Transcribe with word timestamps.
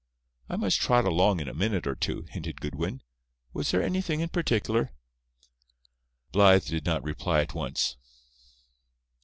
"I 0.49 0.55
must 0.55 0.81
trot 0.81 1.05
along 1.05 1.41
in 1.41 1.47
a 1.47 1.53
minute 1.53 1.85
or 1.85 1.93
two," 1.93 2.25
hinted 2.27 2.59
Goodwin. 2.59 3.03
"Was 3.53 3.69
there 3.69 3.83
anything 3.83 4.19
in 4.21 4.29
particular?" 4.29 4.93
Blythe 6.31 6.65
did 6.65 6.87
not 6.87 7.03
reply 7.03 7.41
at 7.41 7.53
once. 7.53 7.97